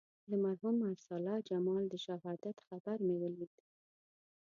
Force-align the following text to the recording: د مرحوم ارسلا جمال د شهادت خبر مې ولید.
د 0.29 0.31
مرحوم 0.43 0.75
ارسلا 0.89 1.35
جمال 1.49 1.83
د 1.89 1.95
شهادت 2.05 2.55
خبر 2.67 2.97
مې 3.05 3.15
ولید. 3.23 3.55